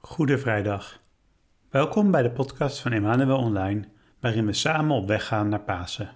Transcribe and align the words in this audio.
Goede 0.00 0.38
Vrijdag. 0.38 1.00
Welkom 1.70 2.10
bij 2.10 2.22
de 2.22 2.30
podcast 2.30 2.80
van 2.80 2.92
Emmanuel 2.92 3.38
Online, 3.38 3.84
waarin 4.20 4.46
we 4.46 4.52
samen 4.52 4.96
op 4.96 5.06
weg 5.06 5.26
gaan 5.26 5.48
naar 5.48 5.60
Pasen. 5.60 6.10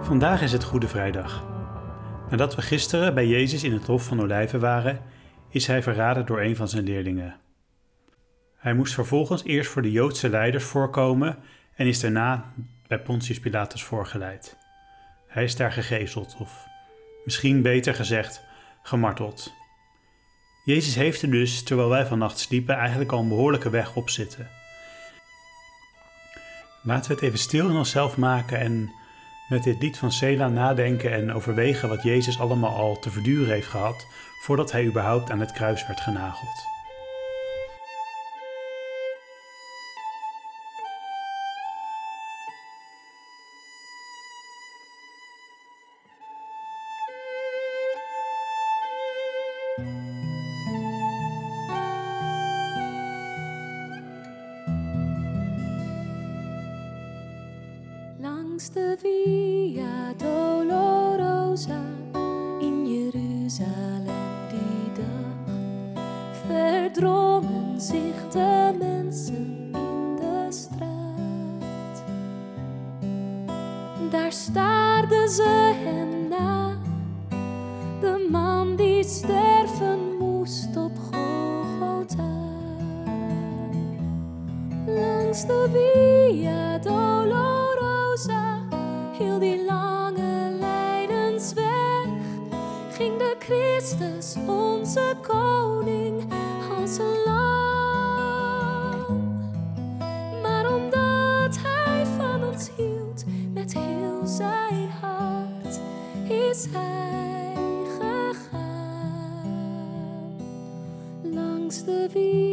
Vandaag 0.00 0.42
is 0.42 0.52
het 0.52 0.64
Goede 0.64 0.88
Vrijdag. 0.88 1.44
Nadat 2.30 2.54
we 2.54 2.62
gisteren 2.62 3.14
bij 3.14 3.26
Jezus 3.26 3.62
in 3.62 3.72
het 3.72 3.86
Hof 3.86 4.04
van 4.04 4.20
Olijven 4.20 4.60
waren, 4.60 5.02
is 5.48 5.66
hij 5.66 5.82
verraden 5.82 6.26
door 6.26 6.40
een 6.40 6.56
van 6.56 6.68
zijn 6.68 6.84
leerlingen. 6.84 7.36
Hij 8.56 8.74
moest 8.74 8.94
vervolgens 8.94 9.44
eerst 9.44 9.70
voor 9.70 9.82
de 9.82 9.90
Joodse 9.90 10.28
leiders 10.28 10.64
voorkomen 10.64 11.36
en 11.74 11.86
is 11.86 12.00
daarna 12.00 12.52
bij 12.94 13.02
Pontius 13.02 13.40
Pilatus 13.40 13.82
voorgeleid. 13.82 14.56
Hij 15.26 15.44
is 15.44 15.56
daar 15.56 15.72
gegezeld, 15.72 16.36
of 16.38 16.66
misschien 17.24 17.62
beter 17.62 17.94
gezegd, 17.94 18.42
gemarteld. 18.82 19.52
Jezus 20.64 20.94
heeft 20.94 21.22
er 21.22 21.30
dus, 21.30 21.62
terwijl 21.62 21.88
wij 21.88 22.06
vannacht 22.06 22.38
sliepen, 22.38 22.76
eigenlijk 22.76 23.12
al 23.12 23.18
een 23.18 23.28
behoorlijke 23.28 23.70
weg 23.70 23.96
op 23.96 24.10
zitten. 24.10 24.48
Laten 26.82 27.08
we 27.08 27.14
het 27.14 27.24
even 27.24 27.38
stil 27.38 27.68
in 27.68 27.76
onszelf 27.76 28.16
maken 28.16 28.58
en 28.58 28.90
met 29.48 29.62
dit 29.62 29.82
lied 29.82 29.98
van 29.98 30.12
Sela 30.12 30.48
nadenken 30.48 31.12
en 31.12 31.32
overwegen 31.32 31.88
wat 31.88 32.02
Jezus 32.02 32.40
allemaal 32.40 32.76
al 32.76 32.98
te 32.98 33.10
verduren 33.10 33.52
heeft 33.52 33.68
gehad 33.68 34.06
voordat 34.42 34.72
hij 34.72 34.84
überhaupt 34.84 35.30
aan 35.30 35.40
het 35.40 35.52
kruis 35.52 35.86
werd 35.86 36.00
genageld. 36.00 36.73
Langs 49.76 49.90
de 58.70 58.96
Via 59.00 60.14
Dolorosa 60.16 61.80
in 62.60 62.86
Jeruzalem 62.86 64.06
die 64.48 64.92
dag 64.94 65.54
verdrongen 66.46 67.80
zich 67.80 68.28
de 68.30 68.74
mensen 68.78 69.70
in 69.72 70.16
de 70.16 70.46
straat. 70.48 72.04
Daar 74.10 74.32
staarden 74.32 75.28
ze 75.28 75.72
hem 75.84 76.13
De 85.46 85.68
Via 85.72 86.78
Dolorosa, 86.78 88.58
heel 89.18 89.38
die 89.38 89.64
lange 89.64 90.56
lijdensweg, 90.58 92.06
ging 92.90 93.18
de 93.18 93.36
Christus, 93.38 94.36
onze 94.46 95.16
koning, 95.22 96.32
als 96.78 96.98
een 96.98 97.22
lam. 97.24 99.06
Maar 100.42 100.74
omdat 100.74 101.58
hij 101.62 102.06
van 102.16 102.44
ons 102.44 102.70
hield, 102.76 103.24
met 103.52 103.74
heel 103.74 104.26
zijn 104.26 104.88
hart, 105.00 105.80
is 106.28 106.66
hij 106.72 107.54
gegaan. 107.98 108.66
Langs 111.22 111.84
de 111.84 112.08
Via 112.10 112.43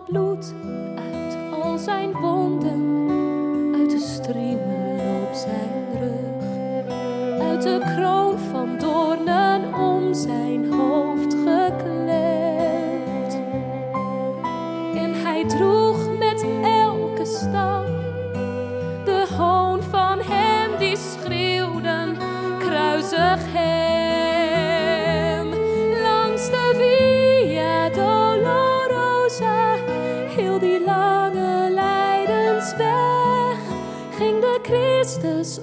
Bloed 0.00 0.54
uit 1.12 1.36
al 1.62 1.78
zijn 1.78 2.12
wonden, 2.12 3.08
uit 3.74 3.90
de 3.90 3.98
striemen 3.98 4.98
op 5.22 5.34
zijn 5.34 6.00
rug, 6.00 6.44
uit 7.40 7.62
de 7.62 7.78
kroon 7.96 8.38
van 8.38 8.78
doornen 8.78 9.74
om 9.74 10.14
zijn 10.14 10.72
hoofd 10.72 11.34
geklemd. 11.34 13.34
En 14.94 15.14
hij 15.14 15.44
droeg 15.46 15.91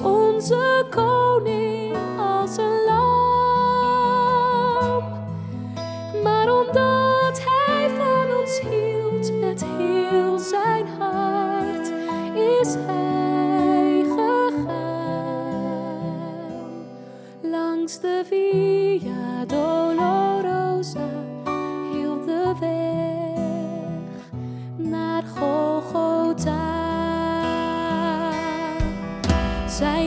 onze 0.03 0.85
koning, 0.89 1.95
als 2.17 2.57
een 2.57 2.83
lam. 2.85 2.98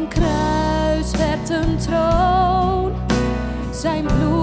Zijn 0.03 0.15
kruis 0.15 1.11
werd 1.11 1.49
een 1.51 1.77
troon, 1.77 2.93
zijn 3.71 4.05
bloed 4.07 4.42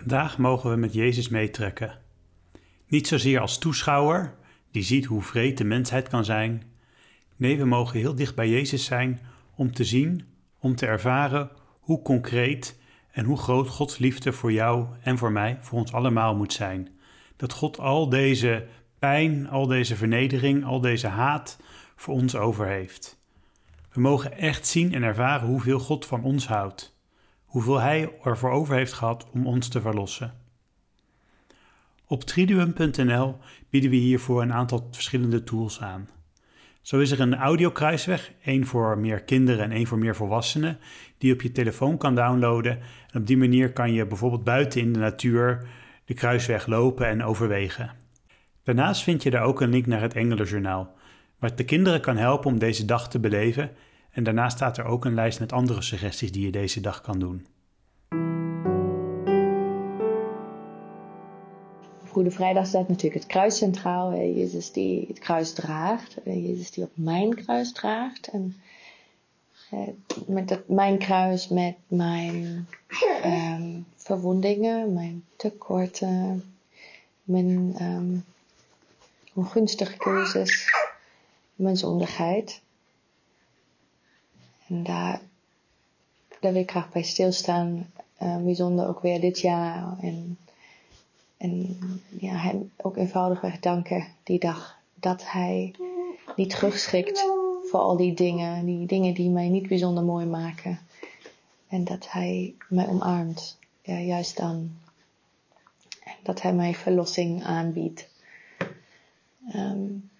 Vandaag 0.00 0.38
mogen 0.38 0.70
we 0.70 0.76
met 0.76 0.94
Jezus 0.94 1.28
meetrekken. 1.28 1.98
Niet 2.88 3.06
zozeer 3.08 3.40
als 3.40 3.58
toeschouwer, 3.58 4.34
die 4.70 4.82
ziet 4.82 5.04
hoe 5.04 5.22
vreed 5.22 5.58
de 5.58 5.64
mensheid 5.64 6.08
kan 6.08 6.24
zijn. 6.24 6.62
Nee, 7.36 7.58
we 7.58 7.64
mogen 7.64 7.98
heel 7.98 8.14
dicht 8.14 8.34
bij 8.34 8.48
Jezus 8.48 8.84
zijn 8.84 9.20
om 9.54 9.72
te 9.72 9.84
zien, 9.84 10.24
om 10.58 10.74
te 10.74 10.86
ervaren 10.86 11.50
hoe 11.80 12.02
concreet 12.02 12.78
en 13.10 13.24
hoe 13.24 13.38
groot 13.38 13.68
Gods 13.68 13.98
liefde 13.98 14.32
voor 14.32 14.52
jou 14.52 14.86
en 15.02 15.18
voor 15.18 15.32
mij, 15.32 15.58
voor 15.60 15.78
ons 15.78 15.92
allemaal 15.92 16.36
moet 16.36 16.52
zijn. 16.52 16.88
Dat 17.36 17.52
God 17.52 17.78
al 17.78 18.08
deze 18.08 18.66
pijn, 18.98 19.48
al 19.48 19.66
deze 19.66 19.96
vernedering, 19.96 20.64
al 20.64 20.80
deze 20.80 21.08
haat 21.08 21.58
voor 21.96 22.14
ons 22.14 22.36
over 22.36 22.66
heeft. 22.66 23.18
We 23.92 24.00
mogen 24.00 24.38
echt 24.38 24.66
zien 24.66 24.94
en 24.94 25.02
ervaren 25.02 25.48
hoeveel 25.48 25.78
God 25.78 26.06
van 26.06 26.22
ons 26.22 26.46
houdt. 26.46 26.98
Hoeveel 27.50 27.80
Hij 27.80 28.12
ervoor 28.22 28.50
over 28.50 28.74
heeft 28.74 28.92
gehad 28.92 29.26
om 29.32 29.46
ons 29.46 29.68
te 29.68 29.80
verlossen. 29.80 30.34
Op 32.06 32.24
triduum.nl 32.24 33.38
bieden 33.70 33.90
we 33.90 33.96
hiervoor 33.96 34.42
een 34.42 34.52
aantal 34.52 34.88
verschillende 34.90 35.44
tools 35.44 35.80
aan. 35.80 36.08
Zo 36.82 36.98
is 36.98 37.10
er 37.10 37.20
een 37.20 37.34
audiokruisweg, 37.34 38.32
één 38.42 38.66
voor 38.66 38.98
meer 38.98 39.22
kinderen 39.22 39.64
en 39.64 39.72
één 39.72 39.86
voor 39.86 39.98
meer 39.98 40.16
volwassenen, 40.16 40.78
die 41.18 41.28
je 41.28 41.34
op 41.34 41.42
je 41.42 41.52
telefoon 41.52 41.98
kan 41.98 42.14
downloaden. 42.14 42.78
En 43.10 43.20
op 43.20 43.26
die 43.26 43.36
manier 43.36 43.72
kan 43.72 43.92
je 43.92 44.06
bijvoorbeeld 44.06 44.44
buiten 44.44 44.80
in 44.80 44.92
de 44.92 44.98
natuur 44.98 45.66
de 46.04 46.14
kruisweg 46.14 46.66
lopen 46.66 47.06
en 47.06 47.22
overwegen. 47.22 47.90
Daarnaast 48.62 49.02
vind 49.02 49.22
je 49.22 49.30
daar 49.30 49.42
ook 49.42 49.60
een 49.60 49.70
link 49.70 49.86
naar 49.86 50.00
het 50.00 50.14
Engelenjournaal, 50.14 50.94
wat 51.38 51.56
de 51.56 51.64
kinderen 51.64 52.00
kan 52.00 52.16
helpen 52.16 52.50
om 52.50 52.58
deze 52.58 52.84
dag 52.84 53.08
te 53.08 53.18
beleven. 53.18 53.70
En 54.10 54.24
daarnaast 54.24 54.56
staat 54.56 54.78
er 54.78 54.84
ook 54.84 55.04
een 55.04 55.14
lijst 55.14 55.40
met 55.40 55.52
andere 55.52 55.82
suggesties 55.82 56.32
die 56.32 56.44
je 56.44 56.50
deze 56.50 56.80
dag 56.80 57.00
kan 57.00 57.18
doen. 57.18 57.46
Goede 62.08 62.30
Vrijdag 62.30 62.66
staat 62.66 62.88
natuurlijk 62.88 63.22
het 63.22 63.26
kruis 63.26 63.56
centraal. 63.56 64.12
Jezus 64.12 64.72
die 64.72 65.04
het 65.08 65.18
kruis 65.18 65.52
draagt. 65.52 66.16
Jezus 66.24 66.70
die 66.70 66.84
op 66.84 66.90
mijn 66.94 67.34
kruis 67.34 67.72
draagt. 67.72 68.28
En 68.28 68.56
met 70.26 70.48
dat, 70.48 70.68
mijn 70.68 70.98
kruis, 70.98 71.48
met 71.48 71.74
mijn 71.86 72.66
um, 73.24 73.86
verwondingen, 73.96 74.92
mijn 74.92 75.24
tekorten, 75.36 76.54
mijn 77.22 77.76
um, 77.80 78.24
ongunstige 79.34 79.96
keuzes, 79.96 80.70
mijn 81.54 81.76
zondigheid. 81.76 82.60
En 84.70 84.82
daar, 84.82 85.20
wil 86.40 86.54
ik 86.54 86.70
graag 86.70 86.90
bij 86.90 87.02
stilstaan. 87.02 87.90
Uh, 88.22 88.36
bijzonder 88.36 88.88
ook 88.88 89.00
weer 89.00 89.20
dit 89.20 89.40
jaar. 89.40 89.98
En 90.00 90.38
en 91.40 91.78
ja, 92.18 92.32
hem 92.32 92.72
ook 92.76 92.96
eenvoudigweg 92.96 93.60
danken 93.60 94.06
die 94.22 94.38
dag. 94.38 94.78
Dat 94.94 95.30
hij 95.30 95.74
niet 96.36 96.50
terugschrikt 96.50 97.24
voor 97.70 97.80
al 97.80 97.96
die 97.96 98.14
dingen. 98.14 98.66
Die 98.66 98.86
dingen 98.86 99.14
die 99.14 99.28
mij 99.28 99.48
niet 99.48 99.68
bijzonder 99.68 100.04
mooi 100.04 100.26
maken. 100.26 100.78
En 101.68 101.84
dat 101.84 102.10
hij 102.10 102.54
mij 102.68 102.88
omarmt. 102.88 103.58
Ja, 103.82 103.98
juist 103.98 104.36
dan. 104.36 104.70
En 106.04 106.16
dat 106.22 106.42
hij 106.42 106.52
mij 106.52 106.74
verlossing 106.74 107.44
aanbiedt. 107.44 108.08
Um, 109.54 110.10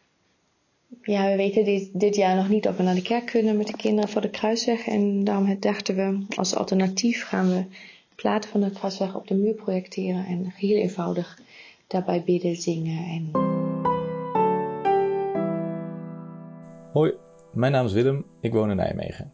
ja, 1.02 1.30
we 1.30 1.36
weten 1.36 1.64
dit, 1.64 2.00
dit, 2.00 2.16
jaar 2.16 2.36
nog 2.36 2.48
niet 2.48 2.68
of 2.68 2.76
we 2.76 2.82
naar 2.82 2.94
de 2.94 3.02
kerk 3.02 3.26
kunnen 3.26 3.56
met 3.56 3.66
de 3.66 3.76
kinderen 3.76 4.10
voor 4.10 4.20
de 4.20 4.30
kruisweg. 4.30 4.86
En 4.86 5.24
daarom 5.24 5.56
dachten 5.60 5.96
we, 5.96 6.24
als 6.36 6.54
alternatief 6.54 7.24
gaan 7.24 7.48
we 7.48 7.64
platen 8.14 8.50
van 8.50 8.60
de 8.60 8.70
kruisweg 8.70 9.14
op 9.14 9.26
de 9.26 9.34
muur 9.34 9.54
projecteren 9.54 10.26
en 10.26 10.52
heel 10.56 10.76
eenvoudig 10.76 11.38
daarbij 11.86 12.22
bidden, 12.24 12.56
zingen 12.56 13.04
en... 13.04 13.30
Hoi, 16.92 17.12
mijn 17.52 17.72
naam 17.72 17.86
is 17.86 17.92
Willem, 17.92 18.24
ik 18.40 18.52
woon 18.52 18.70
in 18.70 18.76
Nijmegen. 18.76 19.32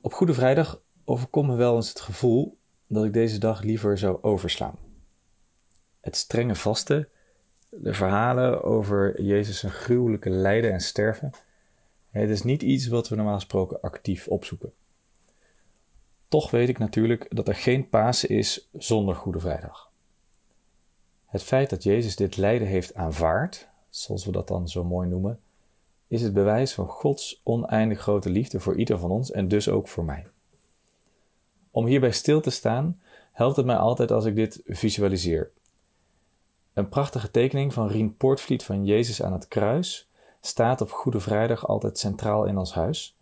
Op 0.00 0.12
Goede 0.12 0.34
Vrijdag 0.34 0.82
overkomt 1.04 1.48
me 1.48 1.56
wel 1.56 1.76
eens 1.76 1.88
het 1.88 2.00
gevoel 2.00 2.58
dat 2.86 3.04
ik 3.04 3.12
deze 3.12 3.38
dag 3.38 3.62
liever 3.62 3.98
zou 3.98 4.18
overslaan. 4.22 4.78
Het 6.00 6.16
strenge 6.16 6.54
vasten, 6.54 7.08
de 7.70 7.94
verhalen 7.94 8.62
over 8.62 9.22
Jezus' 9.22 9.62
gruwelijke 9.62 10.30
lijden 10.30 10.72
en 10.72 10.80
sterven, 10.80 11.30
het 12.10 12.30
is 12.30 12.42
niet 12.42 12.62
iets 12.62 12.86
wat 12.86 13.08
we 13.08 13.16
normaal 13.16 13.34
gesproken 13.34 13.80
actief 13.80 14.28
opzoeken. 14.28 14.72
Toch 16.28 16.50
weet 16.50 16.68
ik 16.68 16.78
natuurlijk 16.78 17.26
dat 17.36 17.48
er 17.48 17.54
geen 17.54 17.88
Pasen 17.88 18.28
is 18.28 18.68
zonder 18.72 19.14
Goede 19.14 19.40
Vrijdag. 19.40 19.90
Het 21.26 21.42
feit 21.42 21.70
dat 21.70 21.82
Jezus 21.82 22.16
dit 22.16 22.36
lijden 22.36 22.68
heeft 22.68 22.94
aanvaard, 22.94 23.68
zoals 23.88 24.24
we 24.24 24.32
dat 24.32 24.48
dan 24.48 24.68
zo 24.68 24.84
mooi 24.84 25.08
noemen, 25.08 25.40
is 26.08 26.22
het 26.22 26.32
bewijs 26.32 26.72
van 26.72 26.86
Gods 26.86 27.40
oneindig 27.44 28.00
grote 28.00 28.30
liefde 28.30 28.60
voor 28.60 28.76
ieder 28.76 28.98
van 28.98 29.10
ons 29.10 29.30
en 29.30 29.48
dus 29.48 29.68
ook 29.68 29.88
voor 29.88 30.04
mij. 30.04 30.26
Om 31.70 31.86
hierbij 31.86 32.12
stil 32.12 32.40
te 32.40 32.50
staan, 32.50 33.00
helpt 33.32 33.56
het 33.56 33.66
mij 33.66 33.76
altijd 33.76 34.10
als 34.10 34.24
ik 34.24 34.34
dit 34.34 34.60
visualiseer. 34.64 35.50
Een 36.80 36.88
prachtige 36.88 37.30
tekening 37.30 37.72
van 37.72 37.88
Rien 37.88 38.16
Poortvliet 38.16 38.64
van 38.64 38.84
Jezus 38.84 39.22
aan 39.22 39.32
het 39.32 39.48
kruis 39.48 40.10
staat 40.40 40.80
op 40.80 40.90
Goede 40.90 41.20
Vrijdag 41.20 41.66
altijd 41.66 41.98
centraal 41.98 42.44
in 42.44 42.58
ons 42.58 42.74
huis 42.74 43.16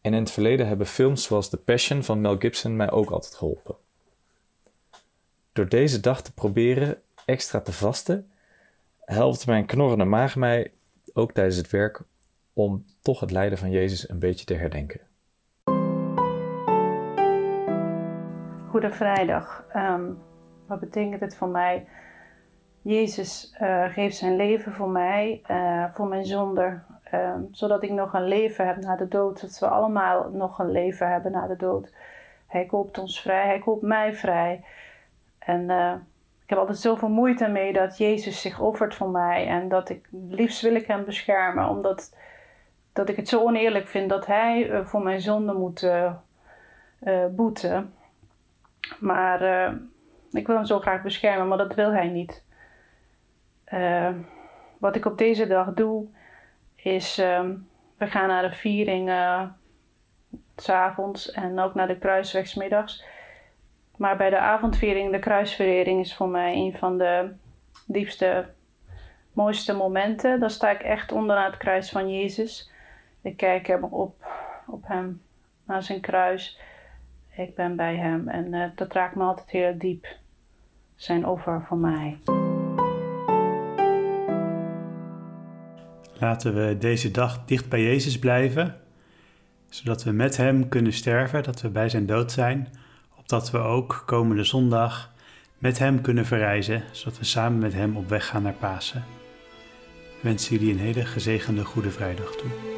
en 0.00 0.14
in 0.14 0.20
het 0.20 0.30
verleden 0.30 0.66
hebben 0.66 0.86
films 0.86 1.22
zoals 1.22 1.48
The 1.48 1.56
Passion 1.56 2.02
van 2.02 2.20
Mel 2.20 2.36
Gibson 2.38 2.76
mij 2.76 2.90
ook 2.90 3.10
altijd 3.10 3.34
geholpen. 3.34 3.74
Door 5.52 5.68
deze 5.68 6.00
dag 6.00 6.22
te 6.22 6.32
proberen 6.32 7.02
extra 7.24 7.60
te 7.60 7.72
vasten, 7.72 8.30
helpt 9.04 9.46
mijn 9.46 9.66
knorrende 9.66 10.04
maag 10.04 10.36
mij, 10.36 10.72
ook 11.12 11.32
tijdens 11.32 11.56
het 11.56 11.70
werk, 11.70 12.00
om 12.52 12.84
toch 13.00 13.20
het 13.20 13.30
lijden 13.30 13.58
van 13.58 13.70
Jezus 13.70 14.08
een 14.08 14.18
beetje 14.18 14.44
te 14.44 14.54
herdenken. 14.54 15.00
Goede 18.66 18.90
Vrijdag. 18.90 19.64
Um, 19.76 20.18
wat 20.66 20.80
betekent 20.80 21.20
het 21.20 21.36
voor 21.36 21.48
mij? 21.48 21.86
Jezus 22.82 23.54
uh, 23.60 23.84
geeft 23.84 24.16
zijn 24.16 24.36
leven 24.36 24.72
voor 24.72 24.88
mij, 24.88 25.42
uh, 25.50 25.84
voor 25.94 26.06
mijn 26.06 26.24
zonde, 26.24 26.80
Ehm, 27.10 27.42
zodat 27.50 27.82
ik 27.82 27.90
nog 27.90 28.12
een 28.12 28.28
leven 28.28 28.66
heb 28.66 28.76
na 28.76 28.96
de 28.96 29.08
dood. 29.08 29.40
Dat 29.40 29.58
we 29.58 29.68
allemaal 29.68 30.30
nog 30.32 30.58
een 30.58 30.70
leven 30.70 31.10
hebben 31.10 31.32
na 31.32 31.46
de 31.46 31.56
dood. 31.56 31.92
Hij 32.46 32.66
koopt 32.66 32.98
ons 32.98 33.20
vrij, 33.20 33.46
hij 33.46 33.58
koopt 33.58 33.82
mij 33.82 34.14
vrij. 34.14 34.64
En 35.38 35.60
uh, 35.68 35.92
ik 36.42 36.48
heb 36.48 36.58
altijd 36.58 36.78
zoveel 36.78 37.08
moeite 37.08 37.48
mee 37.48 37.72
dat 37.72 37.98
Jezus 37.98 38.40
zich 38.40 38.60
offert 38.60 38.94
voor 38.94 39.08
mij. 39.08 39.46
En 39.46 39.68
dat 39.68 39.88
ik, 39.88 40.08
liefst 40.28 40.60
wil 40.60 40.74
ik 40.74 40.86
hem 40.86 41.04
beschermen. 41.04 41.68
Omdat 41.68 42.16
dat 42.92 43.08
ik 43.08 43.16
het 43.16 43.28
zo 43.28 43.42
oneerlijk 43.42 43.86
vind 43.86 44.08
dat 44.08 44.26
hij 44.26 44.84
voor 44.84 45.02
mijn 45.02 45.20
zonde 45.20 45.52
moet 45.52 45.90
boeten. 47.30 47.94
Maar 49.00 49.72
ik 50.32 50.46
wil 50.46 50.56
hem 50.56 50.64
zo 50.64 50.78
graag 50.78 51.02
beschermen, 51.02 51.48
maar 51.48 51.58
dat 51.58 51.74
wil 51.74 51.92
hij 51.92 52.08
niet. 52.08 52.44
Wat 54.78 54.96
ik 54.96 55.04
op 55.04 55.18
deze 55.18 55.46
dag 55.46 55.74
doe, 55.74 56.06
is 56.74 57.18
um, 57.18 57.68
we 57.96 58.06
gaan 58.06 58.28
naar 58.28 58.42
de 58.42 58.54
viering 58.54 59.08
uh, 59.08 59.42
s 60.56 60.68
avonds 60.68 61.30
en 61.30 61.58
ook 61.58 61.74
naar 61.74 61.86
de 61.88 61.98
kruisweg 61.98 62.56
middags. 62.56 63.04
Maar 63.96 64.16
bij 64.16 64.30
de 64.30 64.38
avondviering, 64.38 65.12
de 65.12 65.18
kruisverering, 65.18 66.00
is 66.00 66.14
voor 66.14 66.28
mij 66.28 66.54
een 66.54 66.76
van 66.76 66.98
de 66.98 67.32
diepste, 67.86 68.46
mooiste 69.32 69.72
momenten. 69.72 70.40
Dan 70.40 70.50
sta 70.50 70.70
ik 70.70 70.82
echt 70.82 71.12
onderaan 71.12 71.44
het 71.44 71.56
kruis 71.56 71.90
van 71.90 72.10
Jezus. 72.10 72.70
Ik 73.22 73.36
kijk 73.36 73.66
hem 73.66 73.84
op, 73.84 74.26
op 74.66 74.86
hem, 74.86 75.22
naar 75.64 75.82
zijn 75.82 76.00
kruis. 76.00 76.60
Ik 77.36 77.54
ben 77.54 77.76
bij 77.76 77.96
hem 77.96 78.28
en 78.28 78.52
uh, 78.52 78.64
dat 78.74 78.92
raakt 78.92 79.14
me 79.14 79.22
altijd 79.22 79.50
heel 79.50 79.78
diep. 79.78 80.06
Zijn 80.94 81.26
offer 81.26 81.62
voor 81.62 81.78
mij. 81.78 82.18
Laten 86.20 86.54
we 86.54 86.78
deze 86.78 87.10
dag 87.10 87.44
dicht 87.44 87.68
bij 87.68 87.82
Jezus 87.82 88.18
blijven, 88.18 88.74
zodat 89.68 90.04
we 90.04 90.12
met 90.12 90.36
Hem 90.36 90.68
kunnen 90.68 90.92
sterven, 90.92 91.42
dat 91.42 91.60
we 91.60 91.68
bij 91.68 91.88
zijn 91.88 92.06
dood 92.06 92.32
zijn, 92.32 92.68
opdat 93.18 93.50
we 93.50 93.58
ook 93.58 94.02
komende 94.06 94.44
zondag 94.44 95.12
met 95.58 95.78
Hem 95.78 96.00
kunnen 96.00 96.26
verreizen, 96.26 96.82
zodat 96.92 97.18
we 97.18 97.24
samen 97.24 97.58
met 97.58 97.72
Hem 97.72 97.96
op 97.96 98.08
weg 98.08 98.26
gaan 98.26 98.42
naar 98.42 98.52
Pasen. 98.52 99.04
Ik 100.16 100.24
wens 100.24 100.48
jullie 100.48 100.72
een 100.72 100.78
hele 100.78 101.04
gezegende 101.04 101.64
Goede 101.64 101.90
Vrijdag 101.90 102.30
toe. 102.30 102.77